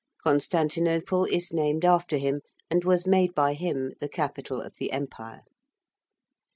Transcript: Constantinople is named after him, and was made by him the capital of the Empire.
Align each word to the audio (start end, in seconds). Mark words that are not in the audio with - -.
Constantinople 0.23 1.25
is 1.25 1.53
named 1.53 1.85
after 1.85 2.17
him, 2.17 2.41
and 2.71 2.83
was 2.83 3.05
made 3.05 3.35
by 3.35 3.53
him 3.53 3.93
the 3.99 4.09
capital 4.09 4.59
of 4.59 4.73
the 4.79 4.91
Empire. 4.91 5.43